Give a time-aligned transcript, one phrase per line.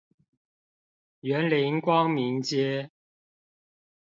[1.21, 2.89] 員林光明街